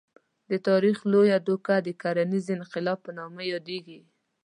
د 0.49 0.53
تاریخ 0.67 0.97
لویه 1.11 1.37
دوکه 1.47 1.75
د 1.85 1.87
کرنیز 2.01 2.45
انقلاب 2.57 2.97
په 3.05 3.11
نامه 3.17 3.41
یادېږي. 3.53 3.99